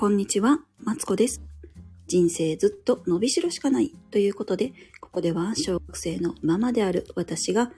[0.00, 1.42] こんにちは、マツコです。
[2.06, 7.70] 人生ずっと伸びしろしかないということで、ここでは小学生のママである私が、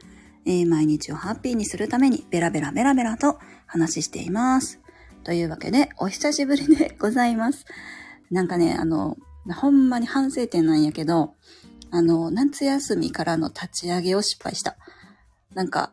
[0.46, 4.80] えー毎日をハッピーにするためにベラベラベラベラと話しています。
[5.24, 7.64] というわけで、お久しぶりでございます。
[8.30, 9.16] なんかね、あの、
[9.56, 11.34] ほんまに反省点なんやけど、
[11.90, 14.76] あの、夏休みからの立ち上げを失敗した。
[15.54, 15.92] なんか、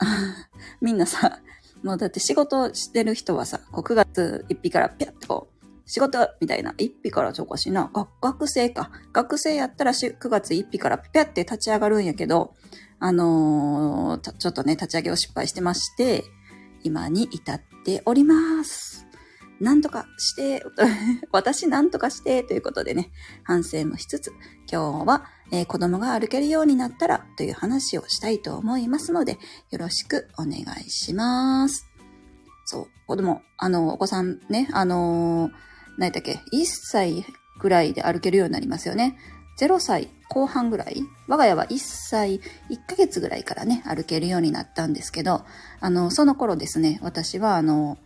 [0.82, 1.40] みんなさ、
[1.82, 7.90] もうだって仕事してる人はさ、こう9月1日からピャッとこう、仕事みたいな、1日からちょおかしいな。
[8.20, 8.90] 学生か。
[9.12, 12.54] 学生やったら9月1日からピャッて立ち上がるんやけど、
[12.98, 16.24] あのーちょっとね、立ち上げを失敗してまして、
[16.82, 19.06] 今に至っております。
[19.60, 20.64] なんとかして、
[21.30, 23.10] 私なんとかして、ということでね、
[23.44, 24.32] 反省もしつつ、
[24.70, 29.38] 今日は、えー子供が歩けるようになったらという話をしたいと思いますので、
[29.70, 31.86] よろしくお願いします。
[32.64, 35.52] そう、子供、あの、お子さんね、あのー
[35.98, 37.24] 何やったけ、1歳
[37.58, 39.16] ぐらいで歩けるようになりますよね。
[39.58, 42.40] 0歳後半ぐらい我が家は1歳1
[42.86, 45.44] ヶ月ぐらいからね、歩けるようになったんですけど、
[45.80, 47.96] あの、その頃ですね、私はあの、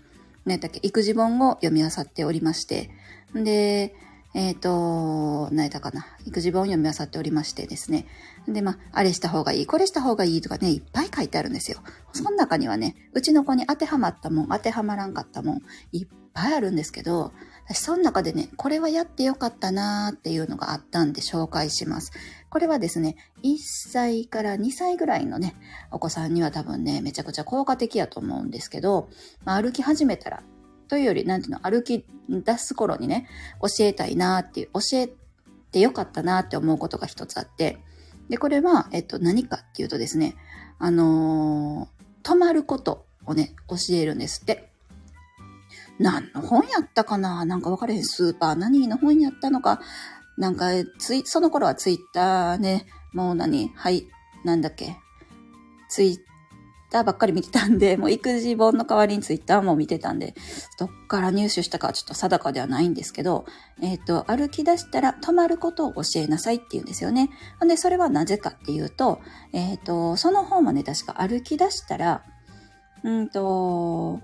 [0.44, 2.90] 何やったっけ、育児本を読み漁っておりまして、
[3.34, 3.94] で、
[4.32, 6.06] えっ、と、何やったかな。
[6.24, 8.06] 育児本を読み漁っておりましてですね。
[8.46, 11.80] で、まあ、あれした方がいい、これした方がいいとかね、いっぱい書いてあるんですよ。
[12.12, 17.32] その中にはね、うちの子に当てはまったもん、当てはまらんかったもん、いっぱいあるんですけど、
[17.68, 22.12] 私その中でね、これはやってよかったなーっていうのがあったんで紹介します。
[22.50, 25.54] これはですね、1歳から2歳ぐらいのね、
[25.90, 29.08] お子さんには多分ね、めちゃくちゃ効果的やと思うんですけど、
[29.44, 30.42] まあ、歩き始めたら、
[30.90, 33.28] というより、なんていうの、歩き出す頃にね、
[33.62, 35.08] 教えたいなーっていう、教え
[35.72, 37.78] てよかったなーって思うことが一つあって、
[38.28, 40.34] で、これは、えっと、何かっていうとですね、
[40.78, 44.68] あのー止まることをね、教えるんですって。
[45.98, 47.46] 何の本やったかな？
[47.46, 48.04] なんか分かれへん。
[48.04, 49.80] スーパー何の本やったのか？
[50.36, 50.66] なんか、
[50.98, 52.84] ツイ、その頃はツイッターね、
[53.14, 53.72] もう何？
[53.74, 54.06] はい、
[54.44, 54.98] なんだっけ？
[55.88, 56.18] ツイッ
[56.90, 60.34] ターばっかり見てたんで、 もう育児本の代わりにツイッターも見てたんで、
[60.78, 63.46] どっから入手したかちょっと定かではないんですけど、
[63.80, 67.30] えっ、と、歩き出したら止まることを教えなさいって言うんですよね。
[67.64, 69.20] んで、それはなぜかっていうと、
[69.52, 72.22] えっ、と、その本はね、確か歩き出したら、
[73.02, 74.20] うんと、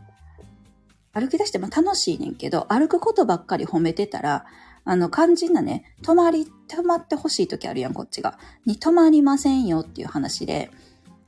[1.12, 4.44] 歩き出しても楽しいねんけど、歩くことばっかり褒めてたら、
[4.84, 8.38] あの、肝心なね、止まり、止まってほしい時あるやん、こっちが。
[8.66, 10.71] に止まりませんよっていう話で。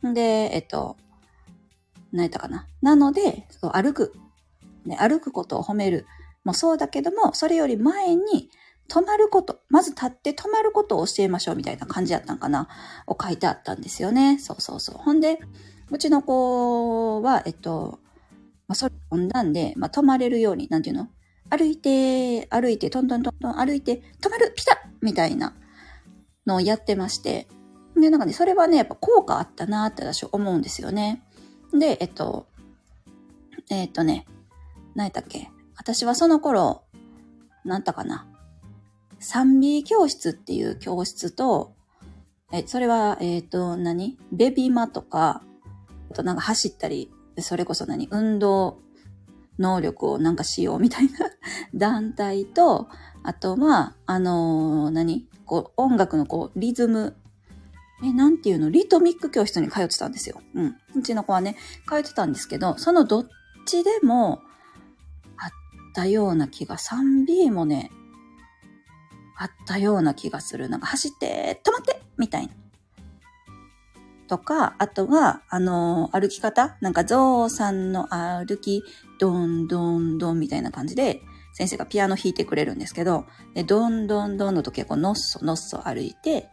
[0.02, 0.96] で、えっと、
[2.12, 2.66] 何やったかな？
[2.82, 4.12] なので、そう歩く、
[4.84, 6.06] ね、歩くことを褒める
[6.44, 8.50] もそうだけども、それより前に、
[8.88, 12.68] 止まること、まず立って止まることを教えましょうみたいな感じやったんかな、
[13.06, 14.38] を書いてあったんですよね。
[14.38, 14.94] そうそうそう。
[14.96, 15.38] ほんで、
[15.90, 17.98] うちの子は、えっと、
[18.66, 21.08] まあ、それ読んだんで、まあ、止まれるように、なんていうの？
[21.50, 25.54] 歩いて、歩いて、トントントントン歩いて、止まるピタッみたいな
[26.46, 27.46] のをやってまして。
[27.94, 31.24] で、なんかね、それはね、やっぱ効果あったなって私思うんですよね。
[31.72, 32.46] で、えっと、
[33.70, 34.26] えっとね、
[34.94, 35.50] 何やったっけ？
[35.76, 36.82] 私はその頃、
[37.64, 38.26] なんたかな
[39.20, 41.74] ？3B 教室っていう教室と、
[42.52, 44.16] え、それは、えっ、と、何？
[44.32, 45.42] ベビーマとか、
[46.10, 48.08] あとなんか走ったり、それこそ何？
[48.10, 48.78] 運動
[49.58, 51.18] 能力をなんかしようみたいな
[51.74, 52.88] 団体と、
[53.22, 55.28] あとは、あのー何？
[55.44, 57.16] こう、音楽のこう、リズム、
[58.02, 58.70] え、なんていうの？
[58.70, 60.40] リトミック教室に通ってたんですよ。
[60.54, 60.76] うん。
[60.96, 61.56] うちの子はね、
[61.88, 63.28] 通ってたんですけど、そのどっ
[63.66, 64.40] ちでも、
[65.36, 65.50] あっ
[65.94, 67.90] たような気が、3B もね、
[69.36, 70.68] あったような気がする。
[70.68, 72.52] なんか走って、止まってみたいな。
[74.28, 76.76] とか、あとは、あのー歩き方？
[76.80, 78.82] なんか、ゾウさんの歩き、
[79.18, 81.20] ドンドンドンみたいな感じで、
[81.54, 86.48] 先生がピアノ弾いてくれるんですけど、でドンドンドンの時はこう、のっそのっそ歩いて、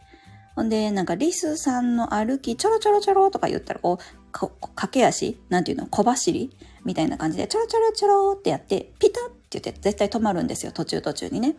[0.56, 11.56] ほんで、なんか、リスさんの歩き、ちょろちょろちょろとか言ったら、こう、こ駆け足なんていうの小走りみたいな感じで、ちょろちょろちょろってやって、ピタって言って、絶対止まるんですよ、途中途中にね。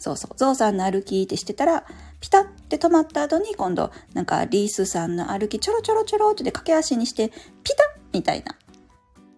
[0.00, 0.36] そうそう。
[0.36, 1.84] ゾウさんの歩きってしてたら、
[2.20, 7.34] ピタッて止まった後に、今度、なんか、リスさんの歩き、ちょろちょろちょろって駆け足にして、ピ
[7.76, 8.56] タッみたいな。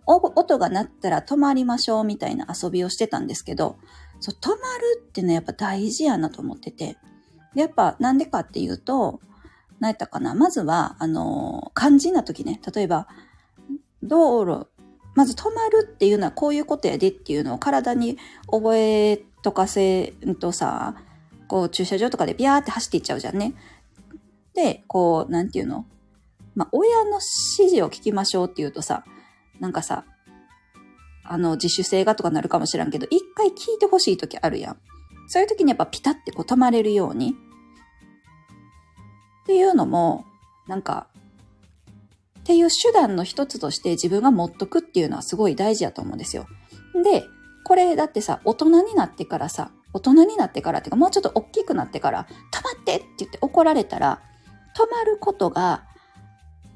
[0.07, 3.77] 音が鳴ったら止まりましょうみたいな遊びをしてたんですけど、
[4.21, 6.97] そう、止まるってね、やっぱ大事やなと思ってて。
[7.55, 9.21] でやっぱ、なんでかっていうと、
[9.81, 13.09] 何やったかなまずは、あの肝心な時ね、例えば、
[14.03, 14.67] 道路、
[15.15, 18.19] まず止まるっていうのはこういうことやでっていうのを体に
[18.51, 20.97] 覚えとかせんとさ、
[21.47, 23.55] こう駐車場とかでビャーって走っていっちゃうじゃんね。
[24.55, 25.87] で、こう、なんていうの
[26.55, 27.11] まあ、親の
[27.59, 29.05] 指示を聞きましょうっていうとさ、
[29.61, 30.05] なんかさ、
[31.25, 34.77] あの、自主性がとかなるかもしらんけど、一回聞いてほしい時あるやん。
[35.27, 37.35] そういう時にやっぱピタってこう止まれるように。
[39.45, 40.25] っていうのも、
[40.67, 41.07] なんか、
[42.41, 46.47] っていう手段の一つとして自分が持っとくっていうのはすごい大事やと思うんですよ。
[47.03, 47.25] で、
[47.65, 54.21] これだってさ、大人になってからさ、大人になってからっていうか、もうちょっと大きくなってから、止まってって言って怒られたら、
[54.77, 55.85] 止まることが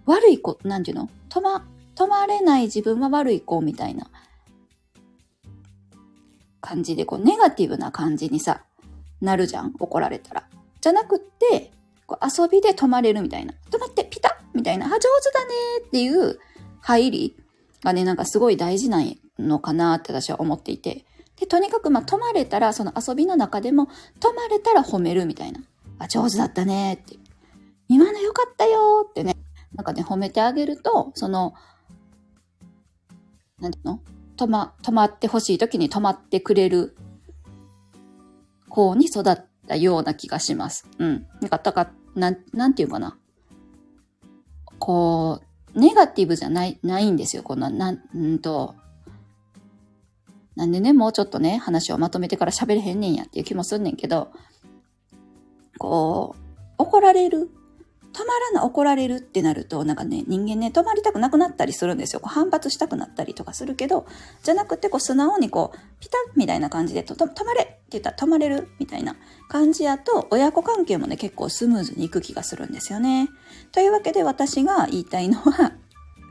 [0.07, 1.11] 悪い子、なんていうの？
[1.29, 4.11] 止ま、止まれない自分は悪い子みたいな
[6.61, 8.63] 感じで、こう、ネガティブな感じにさ、
[9.21, 10.49] なるじゃん怒られたら。
[10.81, 11.73] じゃなくって、
[12.09, 13.53] こう遊びで止まれるみたいな。
[13.71, 14.87] 止まって、ピタッみたいな。
[14.87, 15.55] あ、上手だね
[15.87, 16.39] っていう
[16.81, 17.37] 入り
[17.85, 19.05] がね、なんかすごい大事な
[19.39, 21.05] のかなって私は思っていて。
[21.39, 23.89] で、とにかく、まあ、止まれたら、その遊びの中でも、
[24.21, 25.61] 止まれたら褒めるみたいな。
[25.99, 27.17] あ、上手だったねって。
[27.89, 29.37] 今の良かったよってね。
[29.75, 31.53] なんかね、褒めてあげると、その、
[33.61, 34.01] なんていうの
[34.39, 36.97] 止ま、止まってほしい時に止まってくれる
[38.71, 40.89] 方に育ったような気がします。
[40.99, 41.27] うん。
[41.41, 43.17] なんか、だから、なん、なんていうかな。
[44.79, 45.41] こ
[45.75, 47.43] う、ネガティブじゃない、ないんですよ。
[47.43, 48.75] この、なん、んと、
[50.57, 54.31] なんでね、もうちょっとね、話をまとめてから喋れへんねんやっていう気もすんねんけど、
[55.79, 56.43] こう、
[56.79, 57.51] 怒られる
[58.13, 62.21] 止まらない怒られるってなると、なんかね、人間ね、止まりたくなくなったりするんですよ。
[62.21, 64.07] こう反発したくなったりとかするけど、
[64.43, 69.17] じゃなくて、こう素直にこう、ピタッみたいな感じで、と、止まれって言ったら止まれるみたいな
[69.49, 73.29] 感じやと、親子関係もね、結構スムーズにいく気がするんですよね。
[73.73, 75.73] というわけで私が言いたいのは、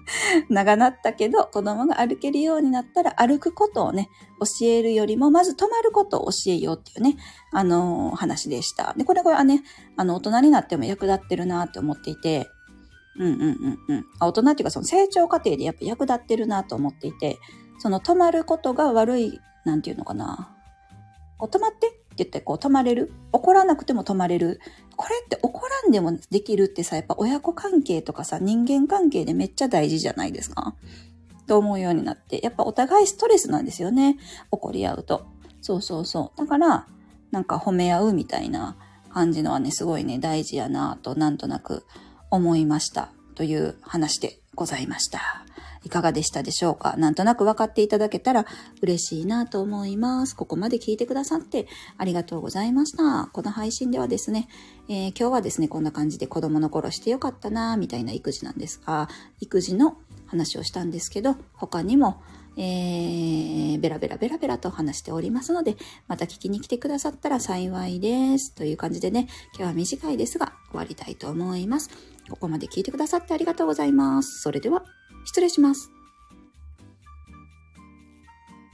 [0.50, 4.10] 長なったけど、子供が歩けるようになったら歩くことをね、
[4.40, 7.18] 教えるよりも、まず止まることを教えようっていうね、
[7.52, 8.94] あのー、話でした。
[8.98, 9.64] で、これはね、
[9.96, 12.50] あの、大人になっても役立ってるなって思っていて、
[13.20, 14.06] うんうんうんうん。
[14.20, 17.40] 大人っていうかその成長過程でやっぱ役立ってるなと思っていて、
[17.80, 20.56] その止まることが悪い、なんていうのかな。
[21.38, 23.14] こう止まってって言ってこう止まれる？
[23.32, 24.60] 怒らなくても止まれる？
[24.96, 30.76] これって怒らんでもできるってさ、やっぱ親子関係とかさ、人間関係でめっちゃ大事じゃないですか？
[31.46, 34.18] と思うようになって、やっぱお互いストレスなんですよね。
[34.52, 35.28] 怒り合うと。
[35.62, 36.38] そうそうそう。
[36.38, 36.88] だから、
[37.32, 38.76] なんか褒め合うみたいな
[39.14, 41.86] 感じのはね、すごいね、大事やなと、なんとなく
[42.32, 43.12] 思いました。
[43.36, 45.47] という話でございました。
[45.88, 46.98] いかがでしたでしょうか？
[46.98, 48.46] なんとなく分かっていただけたら
[48.82, 50.36] 嬉しいなと思います。
[50.36, 51.68] ここまで聞いてくださって
[51.98, 53.30] ありがとうございました。
[53.32, 54.50] この配信ではですね、
[54.90, 59.08] えー、今日はですね、こんな感じで子供の頃してよかったなみたいな育児なんですが、
[59.40, 62.22] 育児の話をしたんですけど、他にも、
[62.58, 65.78] えー、ベラベラベラベラと話しておりますので、
[66.10, 68.54] また聞きに来てくださったら幸いです。
[68.54, 71.90] という感じでね、今日は短いですが終わりたいと思います。
[72.30, 74.42] ここまで聞いてくださってありがとうございます。
[74.42, 74.84] それでは。
[75.28, 75.97] 失礼します。